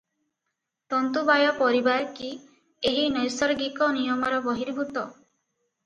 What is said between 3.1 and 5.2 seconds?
ନୈସର୍ଗିକ ନିୟମର ବହିର୍ଭୂତ?